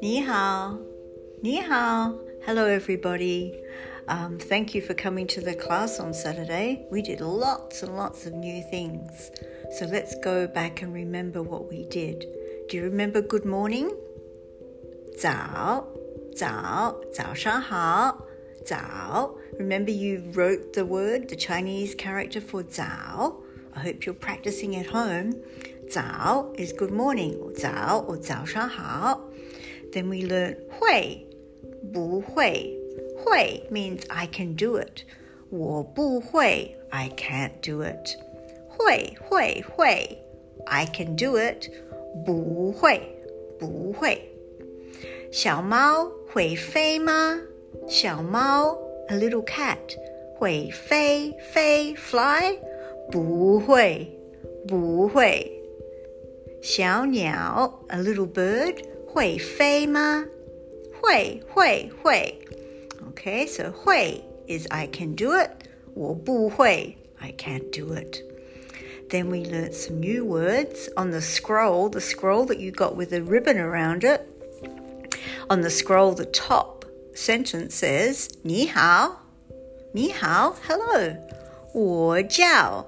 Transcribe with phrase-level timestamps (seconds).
[0.00, 0.78] 你好，
[1.40, 2.14] 你好.
[2.46, 3.54] Hello, everybody.
[4.06, 6.86] Um, thank you for coming to the class on Saturday.
[6.90, 9.32] We did lots and lots of new things.
[9.78, 12.24] So let's go back and remember what we did.
[12.68, 13.90] Do you remember good morning?
[15.18, 15.84] 早,
[16.36, 18.26] 早,早上好,
[18.64, 19.34] 早.
[19.58, 23.39] Remember you wrote the word, the Chinese character for 早.
[23.74, 25.34] I hope you're practicing at home.
[25.88, 29.30] 早 is good morning, 早 or 早上好.
[29.92, 31.26] Then we learn 会,
[31.92, 32.76] 不会.
[33.16, 35.04] 会 means I can do it.
[35.50, 38.16] 我不会 I can't do it.
[38.68, 40.18] 会会会
[40.66, 41.70] I can do it.
[42.24, 43.00] 不会
[43.58, 44.30] 不会。
[45.30, 47.40] 小猫会飞吗？
[47.86, 49.78] 小猫 a little cat
[50.36, 52.58] 会飞飞 fly
[53.10, 54.10] 不会
[54.66, 55.52] 不会。
[56.62, 60.24] 小鸟 a little bird 会飞吗？
[61.00, 62.34] 会会会。
[63.14, 65.50] Okay, so 会 is I can do it.
[65.94, 68.18] 我不会 I can't do it.
[69.08, 73.12] Then we learnt some new words on the scroll, the scroll that you got with
[73.12, 74.22] a ribbon around it.
[75.48, 79.22] On the scroll, the top sentence says 你好,
[79.92, 81.14] 你好, hello.
[81.72, 82.84] 我叫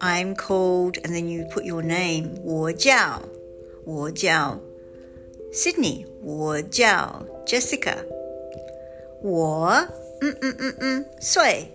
[0.00, 2.30] I'm called, and then you put your name.
[2.42, 3.22] 我叫
[3.84, 4.60] 我叫
[5.52, 6.06] Sydney.
[6.22, 7.96] 我叫 Jessica.
[9.22, 9.88] 我
[10.20, 11.72] 嗯嗯嗯嗯岁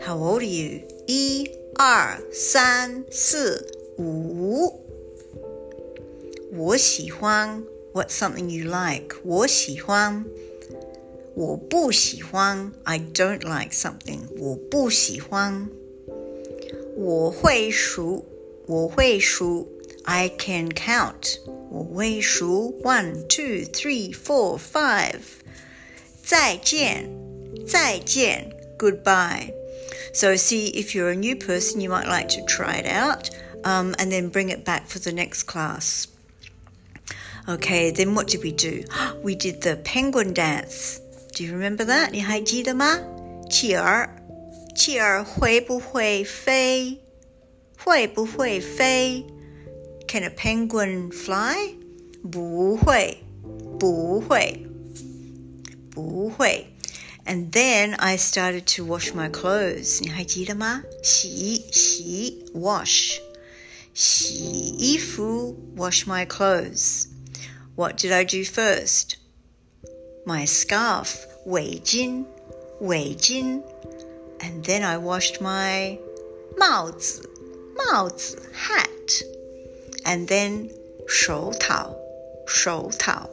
[0.00, 0.82] How old are you?
[1.06, 3.66] 一二三四
[3.98, 4.80] 五。
[6.52, 9.16] 我喜欢 What's something you like?
[9.24, 10.24] 我喜欢。
[11.34, 14.20] 我不喜欢 I don't like something.
[14.38, 15.68] 我不喜欢。
[16.96, 18.24] 我会数，
[18.66, 19.68] 我会数。
[20.04, 21.38] I can count.
[21.70, 25.20] 我会数 one, two, three, four, five.
[26.24, 27.08] 再见，
[27.66, 29.52] 再见, goodbye.
[30.12, 33.30] So, see if you're a new person, you might like to try it out
[33.64, 36.08] um, and then bring it back for the next class.
[37.48, 38.84] Okay, then what did we do?
[39.22, 41.00] We did the penguin dance.
[41.34, 42.10] Do you remember that?
[42.10, 42.98] 你还记得吗？
[43.48, 44.08] 企鹅，
[44.76, 46.98] 企鹅会不会飞？
[47.78, 49.24] 会不会飞？
[50.08, 51.76] Can a penguin fly?
[52.30, 53.22] 不会，
[53.78, 54.66] 不会，
[55.90, 56.66] 不会。
[57.24, 60.00] and then I started to wash my clothes.
[60.00, 60.82] 你还记得吗？
[61.02, 63.18] 洗洗 wash
[63.94, 64.34] 洗
[64.78, 67.06] 衣服 wash my clothes.
[67.76, 69.14] What did I do first?
[70.26, 71.14] My scarf
[71.46, 72.24] 围巾
[72.80, 73.62] 围巾
[74.40, 75.98] and then I washed my
[76.56, 77.28] 帽子
[77.76, 79.24] 帽子 hat
[80.04, 80.70] and then
[81.06, 81.94] 手套
[82.46, 83.28] 手套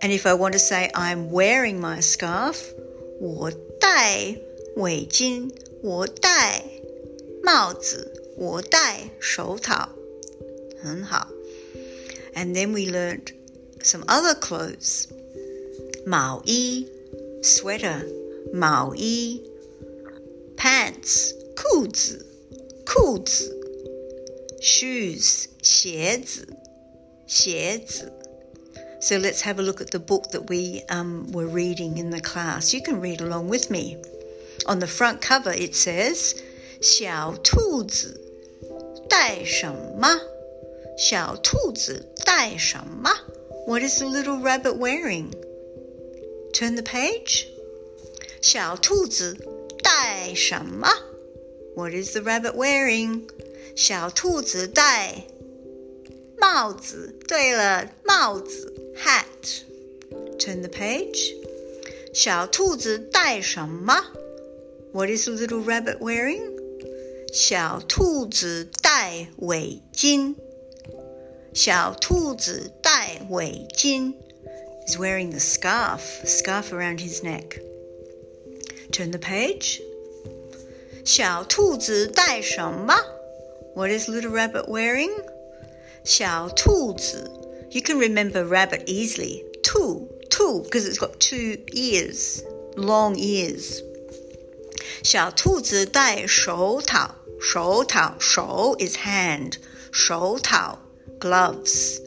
[0.00, 2.56] and if I want to say I'm wearing my scarf,
[3.20, 4.34] 我戴
[4.76, 6.64] 围巾，我戴
[7.42, 9.90] 帽子，我戴手套，
[10.82, 11.28] 很好。
[12.34, 13.34] And then we learned
[13.82, 15.04] some other clothes.
[16.06, 16.88] 毛衣
[17.42, 18.06] sweater,
[18.53, 19.41] 毛衣
[20.57, 22.25] ；pants 裤子，
[22.85, 23.55] 裤子
[24.61, 26.47] ；shoes 鞋子，
[27.27, 28.11] 鞋子。
[29.01, 32.73] So let's have a look at the book that we um, were reading in the class.
[32.73, 33.97] You can read along with me.
[34.65, 36.35] On the front cover, it says,
[36.81, 38.19] 小兔子
[39.07, 40.19] 戴什么？
[40.97, 43.11] 小兔子戴什么
[43.67, 45.33] ？What is the little rabbit wearing?
[46.53, 47.47] Turn the page.
[48.44, 49.36] 小兔子
[49.82, 50.88] 戴什么?
[51.74, 53.28] What is the rabbit wearing?
[53.76, 55.24] 小兔子戴
[56.38, 57.18] 帽子。
[57.28, 58.74] 对了，帽子。
[58.96, 59.62] hat.
[60.38, 61.34] Turn the page.
[62.12, 64.04] 小兔子戴什么?
[64.92, 66.58] What is the little rabbit wearing?
[67.32, 70.34] 小兔子戴围巾。
[71.54, 74.14] 小兔子戴围巾
[74.86, 77.60] is wearing the scarf, scarf around his neck.
[78.94, 79.80] Turn the page.
[81.04, 82.94] 小兔子戴什么?
[83.74, 85.10] What is little rabbit wearing?
[86.04, 87.30] 小兔子
[87.70, 89.44] you can remember rabbit easily.
[89.62, 92.42] Two, two, because it's got two ears,
[92.76, 93.82] long ears.
[95.02, 99.54] 小兔子戴手套，手套手 is hand，
[99.92, 100.78] 手套
[101.18, 102.00] gloves.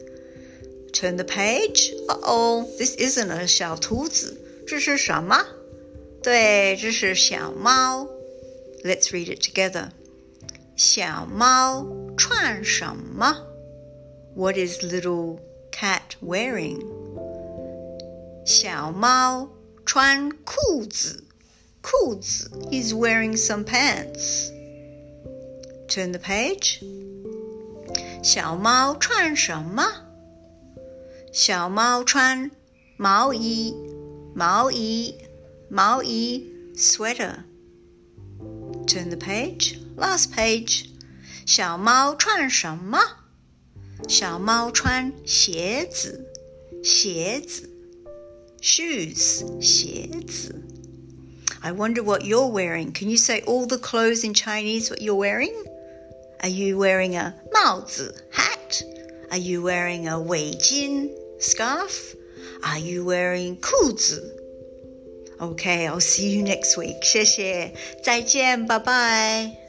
[0.92, 1.92] Turn the page.
[2.06, 5.44] Uh oh, this isn't a 小兔子，这是什么？
[6.28, 8.08] 对，这是小猫。
[8.82, 9.90] Let's read it together.
[10.76, 13.34] 小猫穿什么？
[14.34, 15.38] What is little
[15.70, 16.82] cat wearing?
[18.44, 19.48] 小猫
[19.86, 21.24] 穿裤子，
[21.80, 24.50] 裤子 He's wearing some pants.
[25.88, 26.80] Turn the page.
[28.22, 29.84] 小猫穿什么？
[31.32, 32.50] 小猫穿
[32.96, 33.74] 毛衣，
[34.34, 35.14] 毛衣，
[35.68, 37.44] 毛衣，sweater.
[38.86, 39.78] Turn the page.
[39.96, 40.86] Last page.
[41.46, 42.98] 小猫穿什么？
[44.08, 46.26] 小猫穿鞋子，
[46.82, 47.70] 鞋子，
[48.60, 50.62] shoes，鞋子。
[51.62, 52.92] I wonder what you're wearing.
[52.92, 55.54] Can you say all the clothes in Chinese what you're wearing?
[56.40, 58.82] Are you wearing a 帽子 hat?
[59.30, 62.14] Are you wearing a 围巾 scarf?
[62.62, 64.36] Are you wearing 裤子
[65.40, 67.02] Okay, I'll see you next week.
[67.02, 67.72] 谢谢，
[68.02, 69.67] 再见，拜拜。